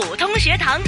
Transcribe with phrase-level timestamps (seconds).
[0.00, 0.78] 普通学堂，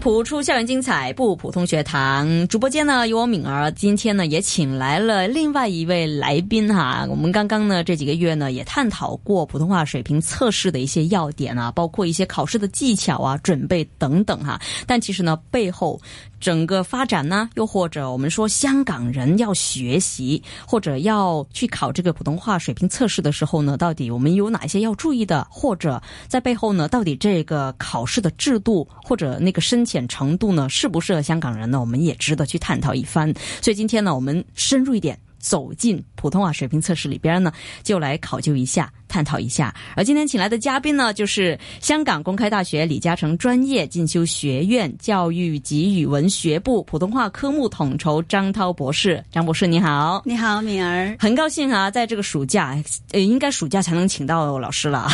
[0.00, 2.48] 普出校园精彩不普通学堂。
[2.48, 7.06] 直播间呢有我敏儿，今天呢也请来了另外一位来宾哈。
[7.08, 14.60] 我们刚刚呢这几个月呢也探讨过普通话水平测试的一些要点啊，包括一些考试的技巧啊、准备等等哈。
[14.84, 16.00] 但其实呢背后。
[16.40, 31.80] 整个发展呢，又或者我们说香港人要学习或者要去考这个普通话水平测试的时候呢，到底我们有哪些要注意的，或者在背后呢，到底这个考试的制度或者那个深浅程度呢，适不适合香港人呢？
[31.80, 33.32] 我们也值得去探讨一番。
[33.60, 37.52] 所以今天呢，我们深入一点走进普通话水平测试里边呢，
[37.82, 38.92] 就来考究一下。
[39.08, 49.22] 探讨一下，而今天请来的嘉宾呢，就是香港公开大学李嘉诚专业进修学院教育及语文学部普通话科目统筹张涛博士。
[49.32, 52.76] 张博士你好，你好，敏儿，很高兴啊，在这个暑假，
[53.12, 55.08] 呃，应该暑假才能请到老师了，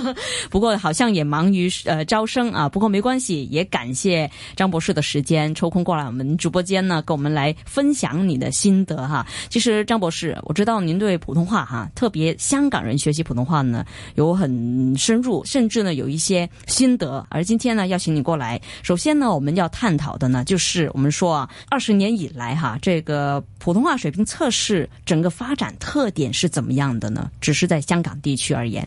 [0.50, 9.26] 不过好像也忙于呃招生啊，不过没关系，也感谢张博士的时间抽空过来我们直播间呢，跟我们来分享你的心得哈。
[9.48, 13.37] 其实张博士，我知道您对普通话哈，特别香港人学习普通。
[13.38, 13.84] 的话呢，
[14.16, 17.24] 有很深入，甚至呢有一些心得。
[17.30, 27.30] 而今天呢，邀请你过来，首先呢，我们要探讨的呢，就是我们说啊，二十年以来哈，这个普通话水平测试整个发展特点是怎么样的呢？
[27.40, 28.86] 只是在香港地区而言。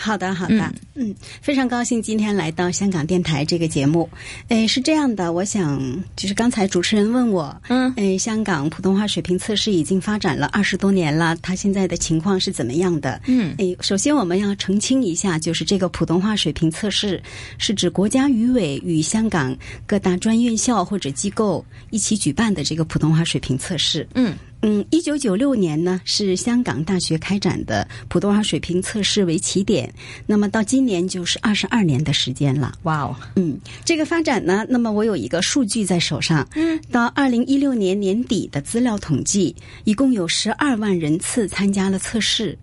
[0.00, 4.08] 好的，好的，嗯，非常高兴今天来到香港电台这个节目。
[4.46, 5.80] 诶，是这样的，我想
[6.14, 13.20] 就是刚才主持人问我，嗯，诶，香港普通话水平测试已经发展了二十多年了，它现在的情况是怎么样的？
[13.26, 17.20] 嗯，诶，首先我们要澄清一下，就是这个普通话水平测试
[17.58, 24.32] 是指国家语委与香港各大专院校或者机构一起举办的这个普通话水平测试，嗯。
[24.62, 29.92] 嗯，一九九六年呢，是香港大学开展的普通话水平测试为起点，
[30.26, 32.72] 那么到今年就是二十二年的时间了。
[32.82, 39.54] 哇哦，嗯，这个发展呢，那么我有一个数据在手上，嗯，到二零一六年年底的资料统计，
[39.84, 42.58] 一共有十二万人次参加了测试。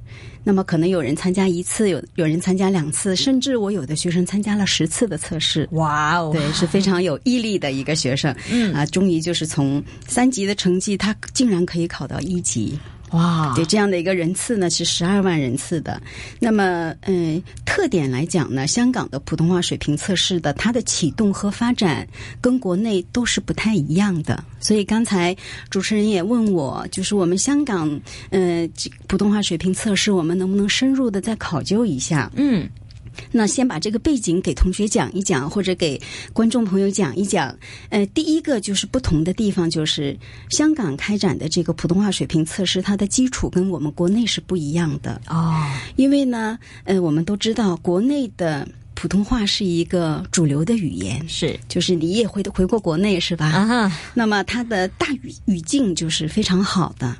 [0.48, 5.68] 那么可能有人参加一次，有有人参加两次，甚至我有的学生参加了十次的测试。
[5.72, 8.34] 哇哦，对，是非常有毅力的一个学生。
[8.52, 12.78] 嗯，啊，终于就是从三级的成绩，他竟然可以考到一级。
[13.16, 16.00] 哇，对这样的一个人次呢是十二万人次的，
[16.40, 22.06] 那么嗯，特点来讲呢，香港的普通话水平测试的它的启动和发展
[22.42, 25.36] 跟国内都是不太一样的，所以刚才
[25.70, 27.90] 主持人也问我，就是我们香港
[28.32, 28.70] 嗯
[29.08, 32.30] 普通话水平测试，我们能不能深入的再考究一下？
[32.36, 32.70] 嗯。
[33.32, 36.00] 那先把这个背景给同学讲一讲，或者给
[36.34, 37.56] 观众朋友讲一讲。
[37.90, 40.18] 呃，第一个就是不同的地方，就是
[40.50, 45.54] 香港开展的这个普通话水平测试，它的基础跟我们国内是不一样的哦。
[45.96, 48.68] 因为呢，呃，我们都知道国内的。
[49.06, 53.46] 普通话是一个主流的语言，是，就是你也会回过国内是吧？
[53.50, 57.16] 啊，那么它的大语语境就是非常好的，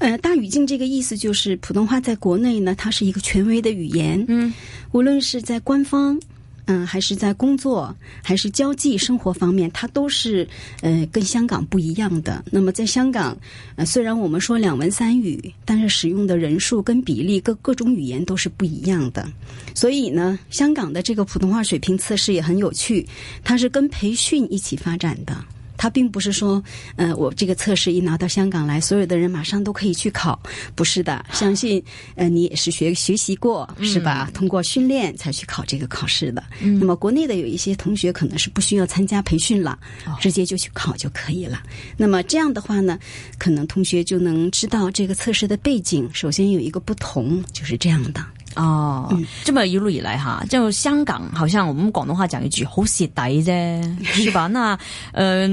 [0.00, 4.52] 呃，大语境这个意思就是普通话在国内呢，它是一个权威的语言，嗯，
[4.92, 6.20] 无论是在官方。
[6.66, 10.46] 嗯，还是在工作、还是交际、生活方面，它都是
[10.80, 12.42] 呃跟香港不一样的。
[12.50, 13.36] 那么在香港，
[13.76, 19.26] 呃，虽然我们说两文三语，但是使用的人数跟比例各各种语言都是不一样的。
[19.74, 23.06] 所以呢，香港的这个普通话水平测试也很有趣，
[23.42, 25.44] 它是跟培训一起发展的。
[25.76, 26.62] 它并不是说，
[26.96, 30.38] 呃，我这个测试一拿到香港来，所有的人马上都可以去考，
[30.74, 31.24] 不是的。
[31.32, 31.82] 相信，
[32.16, 34.30] 呃，你也是学学习过是吧？
[34.34, 36.42] 通过训练才去考这个考试的。
[36.60, 39.78] 那么国内的有一些同学可能是不需要参加培训了，
[40.20, 41.62] 直接就去考就可以了。
[41.96, 42.98] 那么这样的话呢，
[43.38, 46.08] 可能同学就能知道这个测试的背景。
[46.12, 48.24] 首先有一个不同，就是这样的。
[48.56, 49.08] 哦，
[49.44, 54.46] 即系一路以来哈，就香港，好像我们广东话讲一句，好蚀底啫， 是吧？
[54.46, 54.78] 那，
[55.12, 55.48] 呃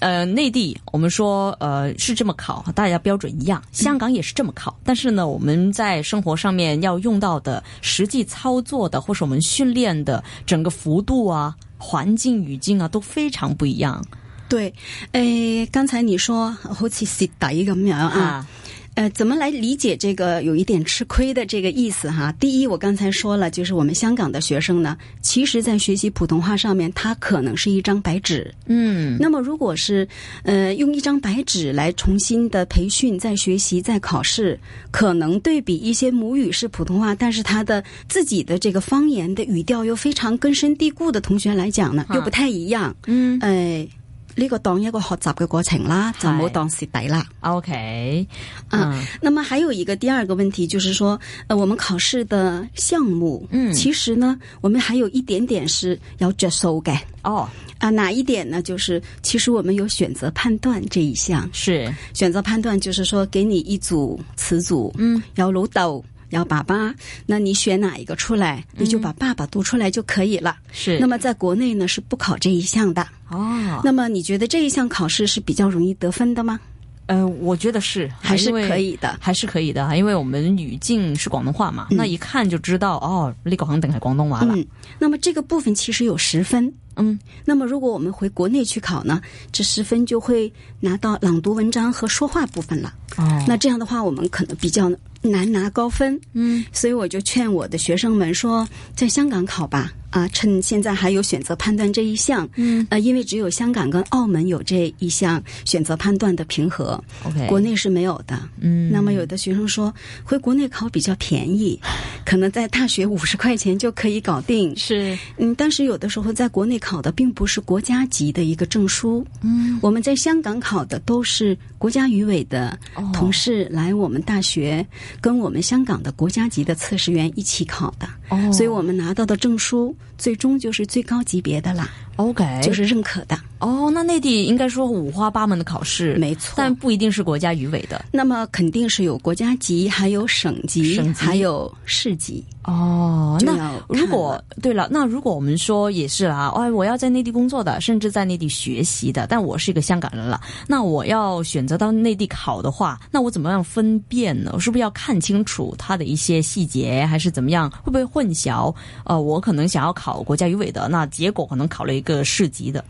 [0.00, 14.04] 呃内地，我们说，呃是这么考，大家标准一样，香港也是这么考，但是呢，我们在生活上面要用到的实际操作的，或是我们训练的整个幅度啊、环境语境啊，都非常不一样。
[14.48, 14.72] 对，
[15.12, 18.46] 诶，刚才你说好似蚀底咁样啊。
[18.94, 22.32] 呃，怎么来理解这个有一点吃亏的这个意思哈？
[22.38, 28.52] 第一，我刚才说了，就是我们香港的学生呢，其实在学习普通话上面，他可能是一张白纸。
[28.66, 29.16] 嗯。
[29.18, 30.06] 那么，如果是
[30.44, 34.58] 呃用一张白纸来重新的培训、再学习、再考试，
[34.92, 42.94] 可能对比一些母语是普通话，但是他的自己的这个方言的语调又非常根深蒂固的同学来讲呢，又不太一样。
[43.06, 43.40] 嗯。
[43.42, 43.88] 哎。
[44.36, 47.24] 呢个当一个学习嘅过程啦，就唔好当蚀底啦。
[47.40, 48.26] O K，
[48.70, 56.96] 嗯，那么还有一个第二个问题，就是说，呃，我们考试的项目，嗯，其实呢，我们还有一点点是要接收嘅。
[57.22, 57.48] 哦，
[57.78, 58.60] 啊，哪一点呢？
[58.60, 66.02] 就是其实我们有选择判断这一项，是选择判断，就是说，给你一组词组，嗯，要录到。
[66.34, 66.92] 要爸爸，
[67.26, 70.56] 那你选哪一个出来，你就把爸爸读出来就可以了。
[70.72, 73.80] 是，那么在国内呢是不考这一项的哦。
[73.84, 76.58] 那么你觉得这一项考试是比较容易得分的吗？
[77.06, 84.54] 呃，我觉得是，还是可以的，还是可以的因为我们语境是广东话嘛，那一看就知道哦，那个好像等于广东娃了。
[84.56, 84.66] 嗯，
[84.98, 86.72] 那么这个部分其实有十分。
[86.96, 89.20] 嗯，那么如果我们回国内去考呢，
[89.52, 90.50] 这十分就会
[90.80, 92.94] 拿到朗读文章和说话部分了。
[93.16, 94.90] 哦，那这样的话我们可能比较。
[95.30, 99.90] 难拿高分，嗯，所以我就劝我的学生们说，在香港考吧。
[100.14, 111.76] 啊，趁现在还有选择判断这一项，嗯，呃，因为只有香港跟澳门有这一项选择判断的平和，OK，国内是没有的，嗯，那么有的学生说回国内考比较便宜，
[112.24, 122.78] 可能在大学五十块钱就可以搞定，是，嗯，但是有的时候在国内考的并不是国家级的一个证书，嗯，我们在香港考的都是国家语委的
[123.12, 124.86] 同事来我们大学
[125.20, 129.92] 跟我们香港的国家级的测试员一起考的，哦，所以我们拿到的证书。
[130.18, 131.90] 最终就是最高级别的啦。
[132.16, 133.36] OK，就是认可的。
[133.60, 138.04] 哦，那内地应该说五花八门的考试，没错，但不一定是国家语委的。
[138.12, 142.44] 那么肯定是有国家级，还有省级，还有市级。
[142.64, 154.50] 哦，那如果对了，那如果我们说也是啊，哎，我要在内地工作的，甚至在内地学习的，但我是一个香港人了，那我要选择到内地考的话，那我怎么样分辨呢？
[154.54, 157.70] 我是不是要看清楚它的一些细节，还是怎么样？
[157.82, 158.74] 会不会混淆？
[159.04, 161.94] 呃，我可能想要考国家语委的，那结果可能考了。
[161.94, 162.84] 一个市级的，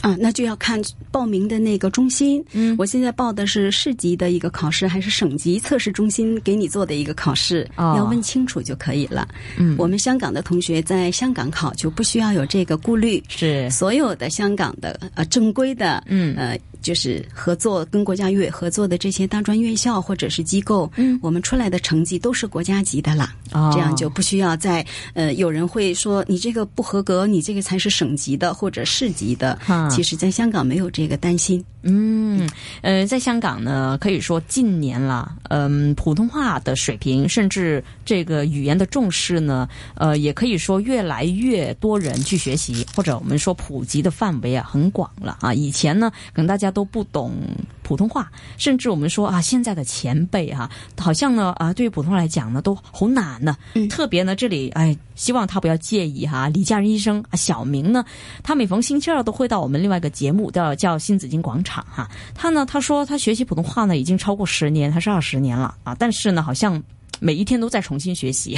[0.00, 0.80] 啊，那就要看
[1.10, 2.42] 报名的那个中心。
[2.52, 7.68] 嗯，我现在报的是市级的一个考试，还是省级测试中心给你做的一个考试？
[7.74, 9.28] 啊，要问清楚就可以了。
[9.58, 16.58] 嗯，我们香港的同学在香港考就不需要有这个顾虑，是所有的香港的呃正规的，嗯呃。
[16.82, 24.84] 就是合作跟国家语委合作的这些大专院校或者是机构，嗯，我们出来的成绩都是国家级的啦，啊，这样就不需要再
[25.14, 29.58] 呃，有人会说你这个不合格，你这个才是省级的或者市级的。
[29.66, 31.62] 啊，其实在香港没有这个担心。
[31.82, 32.46] 嗯，
[32.82, 45.54] 呃，在香港呢，可以说近年啦，嗯，普通话的水平甚至这个语言的重视呢，呃，也可以说越来越多人去学习，或者我们说普及的范围啊很广了啊。
[45.54, 46.69] 以前呢，可能大家。
[46.70, 47.32] 都不懂
[47.82, 53.56] 普通话，甚至我们说啊，现在的前辈哈，好像呢啊，对于普通话来讲呢，都好难呢。
[53.90, 58.04] 特别呢，这里哎，希望他不要介意哈，李家人医生啊，小明呢，
[58.44, 62.08] 他每逢星期二都会到我们另外一个节目，叫叫新紫金广场哈。
[62.34, 66.80] 他呢，他说他学习普通话呢已经超过十年，他是二十年了啊，但是呢，好像。
[67.20, 68.56] 每一天都在重新学习，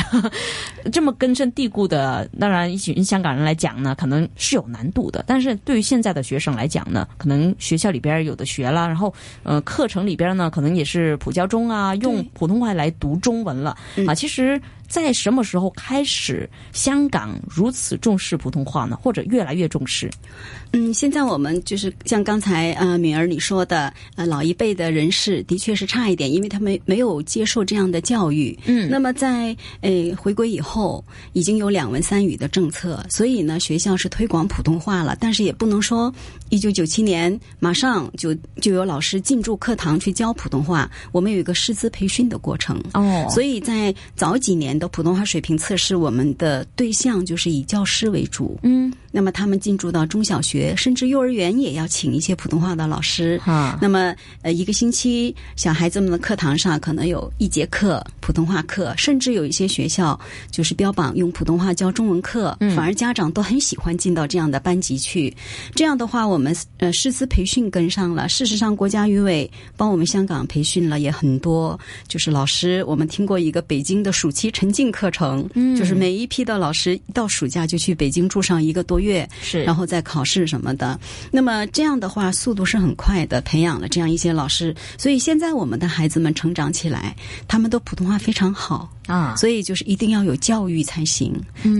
[0.90, 5.22] 这么根深蒂固的，当然一群香港人来讲呢，可能是有难度的。
[5.26, 9.12] 但是对于现在的学生来讲呢，可能学校里边有的学了，然后
[9.42, 13.76] 呃课程里边呢，可能也是普教中啊，用普通话来读中文了
[14.06, 14.14] 啊。
[14.14, 14.60] 其实。
[14.92, 18.94] 在什么时候开始香港如此重视普通话呢？
[19.02, 20.10] 或者越来越重视？
[20.74, 28.56] 嗯，现在我们就是像刚才呃敏儿你说的，呃老一辈的人士的确是差一点，因为他们没有接受这样的教育。
[28.66, 28.86] 嗯。
[28.90, 31.02] 那么在呃回归以后，
[31.32, 36.12] 已经有两文三语的政策，所以呢学校是推广普通话了，但是也不能说
[36.50, 40.90] 一九九七年马上就就有老师进驻课堂去教普通话。
[41.12, 42.78] 我们有一个师资培训的过程。
[42.92, 43.26] 哦。
[43.30, 44.78] 所以在早几年。
[44.82, 53.78] 的普通话水平测试，我们的对象就是以教师为主，嗯，那么他们进驻到中小学，甚至幼儿园也要请一些普通话的老师啊。
[53.80, 54.12] 那么
[54.42, 60.18] 呃，一个星期小孩子们的课堂上可能有一节课普通话课，甚至有一些学校
[60.50, 65.32] 就是标榜用普通话教中文课，反而家长都很喜欢进到这样的班级去。
[65.76, 68.28] 这样的话，我们呃师资培训跟上了。
[68.28, 74.71] 事实上，国家语委帮我们香港培训了也很多，就是老师，我们听过一个北京的暑期成。
[74.72, 80.98] 进课程，就是每一批的老师到暑假就去北京住上一个多月，是，然后再考试什么的。
[81.30, 84.74] 那么这样的话，速度是很快的，培养了这样一些老师。
[84.96, 87.14] 所以现在我们的孩子们成长起来，
[87.46, 89.36] 他们都普通话非常好啊。
[89.36, 91.32] 所以就是一定要有教育才行。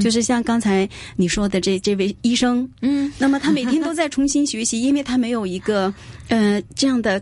[0.02, 5.92] 就是像刚才你说的这这位医生，嗯，那么他每天都在重新学习， 因为他没有一个
[6.28, 7.20] 呃这样的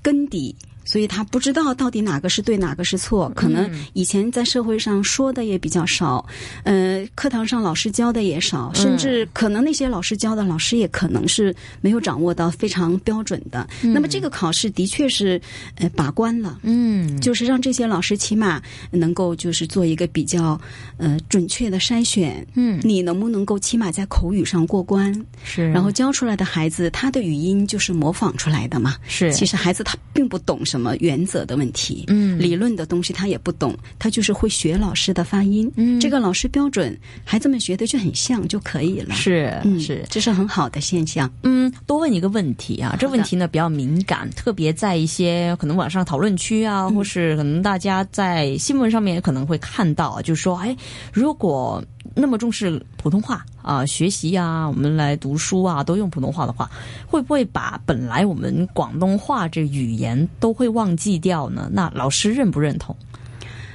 [0.00, 0.54] 根底。
[0.90, 3.30] 所以他不知道到底哪个是对，哪个是错。
[3.36, 6.26] 可能以前在社会上说的也比较少，
[6.64, 13.64] 呃，课堂上老师教的也少，甚至可能那些老师教的老师也可能是没有掌握到非常标准的。
[13.82, 15.40] 那么这个考试的确是
[15.76, 20.60] 呃把关了，嗯，就是让这些老师起码能够就是做一个比较
[20.96, 22.44] 呃准确的筛选。
[22.56, 25.14] 嗯，你能不能够起码在口语上过关？
[25.44, 28.96] 是，然后教出来的孩子他的语音就是模仿出来的嘛？
[29.06, 30.74] 是，其实孩子他并不懂什。
[30.74, 30.79] 么。
[30.80, 32.04] 什么原则的问题？
[32.08, 35.70] 嗯，理论的东西他也不懂，他就是会学老师的发音。
[35.76, 39.14] 嗯，这个老师标准，孩子们学的就很像就可以了。
[39.14, 41.30] 是，是，这是很好的现象。
[41.42, 50.74] 嗯，多问一个问题啊，这问题呢比较敏感，特别在一些可能网上讨论区啊，或是可能大家在新闻上面也可能会看到，就是说，哎，
[51.12, 51.82] 如果
[52.14, 53.44] 那么重视普通话。
[53.62, 56.70] 啊，学习呀，我们来读书啊，都用普通话的话，
[57.06, 61.68] 会不会把本来我们广东话这语言都会忘记掉呢？
[61.72, 62.96] 那老师认不认同？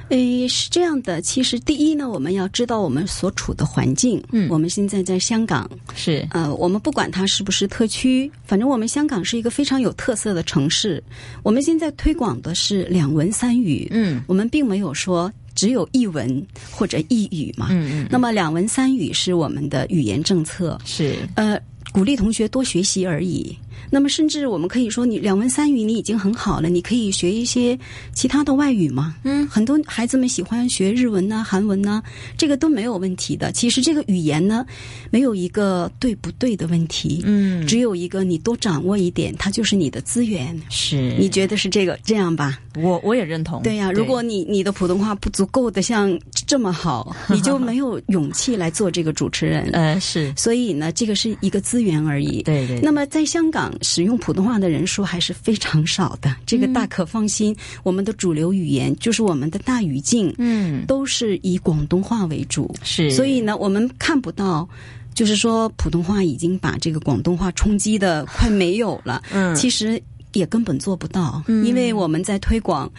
[0.08, 11.02] 诶，是这样的，其实第一呢，我们要知道我们所处的环境，嗯，我们现在在香港是，呃，我们不管它是不是特区，反正我们香港是一个非常有特色的城市。
[11.42, 15.30] 我们现在推广的是两文三语，嗯，我们并没有说。
[15.56, 17.68] 只有一文或者一语嘛，
[18.10, 21.58] 那么两文三语是我们的语言政策，是呃
[21.92, 23.56] 鼓励同学多学习而已。
[23.90, 27.78] 那么，甚至我们可以说，你两文三语你已经很好了，你可以学一些
[28.14, 29.14] 其他的外语嘛？
[29.24, 32.02] 嗯，很多孩子们喜欢学日文呢、韩文呢，
[32.36, 33.52] 这个都没有问题的。
[33.52, 34.66] 其实这个语言呢，
[35.10, 40.56] 没有一个对不对的问题，嗯，只有一个你多掌握一点，它就是你的资源。
[40.68, 42.58] 是，你觉得是这个这样吧？
[42.80, 43.62] 我我也认同。
[43.62, 46.16] 对呀，如果你你的普通话不足够的像
[46.46, 49.68] 这么好， 你就没有勇气来做这个主持人。
[49.72, 50.32] 呃，是。
[50.36, 52.42] 所以呢，这个是一个资源而已。
[52.42, 52.80] 对对。
[52.80, 53.65] 那么在香港。
[53.82, 57.54] 使用普通话的人数还是非常少的，这个大可放心。
[57.82, 63.10] 我们的主流语言就是我们的大语境，嗯，都是以广东话为主，是。
[63.10, 64.68] 所以呢，我们看不到，
[65.14, 69.22] 就是说普通话已经把这个广东话冲击的快没有了。
[69.32, 70.00] 嗯，其实
[70.32, 72.90] 也根本做不到，因为我们在推广。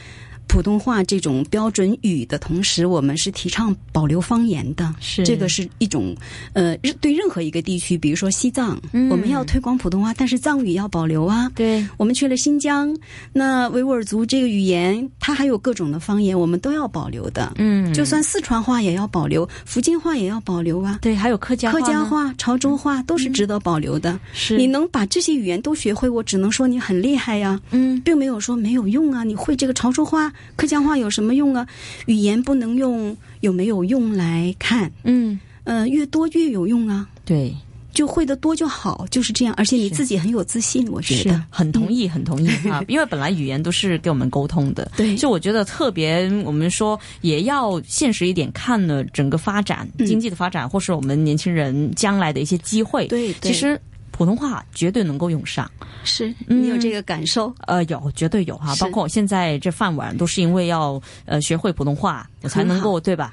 [0.47, 4.93] 普通话这种标准语的同时，我们是提倡保留方言的。
[4.99, 6.15] 是这个是一种
[6.53, 8.79] 呃，对任何一个地区，比如说西藏，
[9.11, 11.49] 我们要推广普通话，但是藏语要保留啊。
[11.53, 12.95] 对，我们去了新疆，
[13.33, 17.53] 那维吾尔族这个语言，它还有各种的方言，我们都要保留的。
[17.57, 20.97] 嗯，就算四川话也要保留，福建话也要保留啊。
[21.01, 24.17] 对，还有客家客家话、潮州话都是值得保留的。
[24.33, 27.59] 是，你能把这些语言都学会，我只能说你很厉害呀。
[27.71, 30.31] 嗯，并没有说没有用啊，你会这个潮州话。
[30.55, 31.67] 客家话有什么用啊？
[32.07, 34.91] 语言不能用有没有用来看？
[35.03, 37.07] 嗯，呃，越多越有用啊。
[37.25, 37.53] 对，
[37.93, 39.53] 就会的多就好，就是这样。
[39.55, 42.83] 而且你自己很有自信，我觉得很同意，很同意 啊。
[42.87, 44.91] 因为本来语言都是给我们沟通的。
[44.97, 53.05] 对，就我觉得特别，我们说也要现实一点，看了整个发展、经济的发展，或是我们年轻人将来的一些机会。
[53.07, 53.79] 对，其实。
[54.17, 55.69] 普通话绝对能够用上，
[56.03, 57.53] 是你有这个感受？
[57.67, 58.75] 呃，有，绝对有哈。
[58.77, 63.31] 包括我现在这饭碗都是因为要呃学会普通话，我才能够对吧？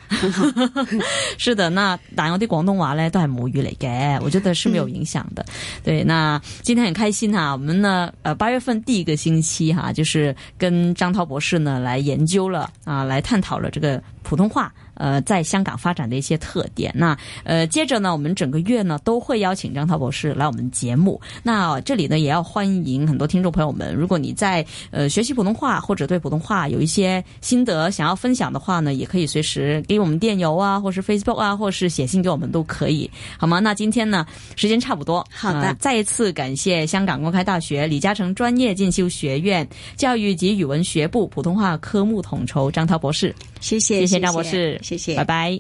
[1.38, 5.43] 是的，那但我的广东话呢都系母语嚟嘅，我觉得是没有影响的。
[5.83, 14.03] 对，那今天很开心哈，我们呢呃八月份第一个星期哈，就是跟张涛博士呢来研究了啊，来探讨了这个。
[14.25, 16.90] 普通话，呃，在香港发展的一些特点。
[16.97, 21.21] 那呃，接着呢，我们整个月呢都会邀请张涛博士来我们节目。
[21.43, 23.95] 那这里呢，也要欢迎很多听众朋友们。
[23.95, 33.61] 如果你在呃学习普通话，或者对普通话有一些心得想要分享的话呢，也可以随时给我们电邮啊，或是 Facebook 啊，或是写信给我们都可以，好吗？
[33.61, 34.26] 那今天呢，
[34.57, 35.75] 时间差不多，好的。
[35.78, 44.07] 再一次感谢香港公开大学李嘉诚专业进修学院教育及语文学部普通话科目统筹张涛博士，谢谢。
[44.14, 45.52] 谢谢，我是，谢谢，拜拜。